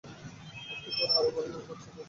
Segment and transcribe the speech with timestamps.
[0.73, 1.99] একটু পরে আরও ভয়ানক পরিস্থিতি আসবে।